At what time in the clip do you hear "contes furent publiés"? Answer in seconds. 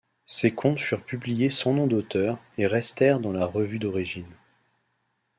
0.49-1.51